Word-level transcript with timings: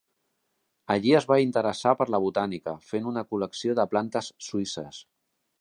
Allí 0.93 1.11
es 1.17 1.27
va 1.31 1.37
interessar 1.43 1.93
per 2.01 2.09
la 2.15 2.21
botànica 2.25 2.75
fent 2.89 3.13
una 3.15 3.27
col·lecció 3.35 3.79
de 3.81 3.89
plantes 3.95 4.35
suïsses. 4.51 5.07